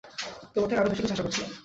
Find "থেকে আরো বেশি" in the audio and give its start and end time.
0.69-1.01